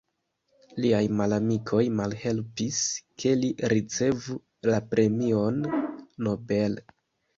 [0.83, 2.79] Liaj malamikoj malhelpis
[3.25, 4.39] ke li ricevu
[4.73, 5.65] la premion
[6.29, 6.81] Nobel.